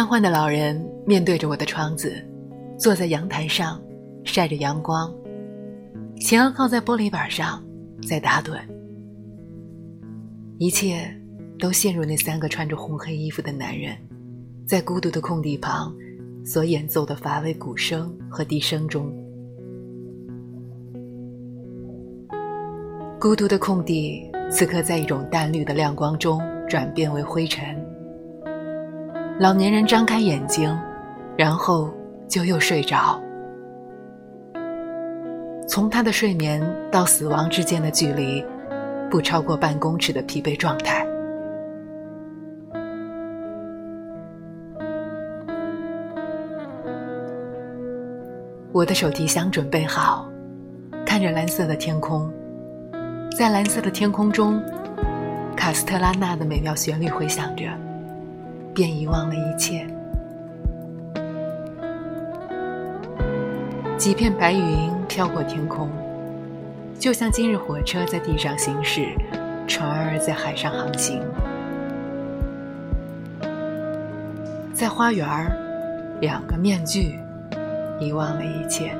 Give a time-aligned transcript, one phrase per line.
[0.00, 2.14] 瘫痪的老人面对着我的窗子，
[2.78, 3.78] 坐在阳台上，
[4.24, 5.14] 晒着阳光，
[6.18, 7.62] 前额靠在玻璃板上，
[8.08, 8.58] 在打盹。
[10.56, 11.14] 一切
[11.58, 13.94] 都陷入那三个穿着红黑衣服的男人，
[14.66, 15.94] 在孤独的空地旁
[16.46, 19.12] 所演奏的乏味鼓声和笛声中。
[23.20, 27.76] 孤独的空地此刻在一种淡绿的亮光中转变为灰尘。
[29.40, 30.78] 老年人张开眼睛，
[31.34, 31.88] 然后
[32.28, 33.18] 就又睡着。
[35.66, 36.62] 从他的睡眠
[36.92, 38.44] 到死亡之间的距离，
[39.10, 41.06] 不超过半公尺的疲惫状态。
[48.72, 50.28] 我的手提箱准备好，
[51.06, 52.30] 看着蓝色的天空。
[53.38, 54.62] 在蓝色的天空中，
[55.56, 57.64] 卡斯特拉纳的美妙旋律回响着，
[58.74, 59.86] 便遗忘了一切。
[63.96, 65.90] 几片白云飘过天空，
[66.98, 69.08] 就像今日火车在地上行驶，
[69.66, 71.20] 船儿在海上航行。
[74.72, 75.52] 在花园儿，
[76.22, 77.18] 两个面具
[77.98, 78.96] 遗忘了一切，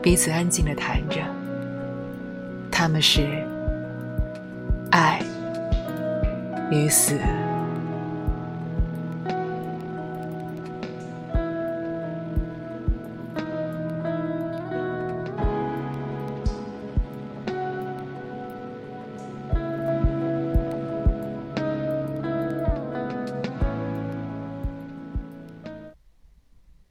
[0.00, 1.20] 彼此安静的谈着。
[2.70, 3.26] 他们是
[4.92, 5.20] 爱
[6.70, 7.18] 与死。